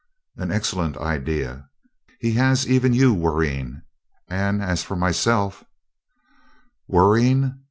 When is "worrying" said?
3.13-3.83, 6.87-7.59